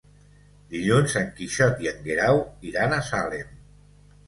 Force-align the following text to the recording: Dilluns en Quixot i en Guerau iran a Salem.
Dilluns 0.71 1.17
en 1.21 1.29
Quixot 1.35 1.85
i 1.85 1.91
en 1.93 2.03
Guerau 2.09 2.43
iran 2.73 2.99
a 2.99 3.01
Salem. 3.13 3.57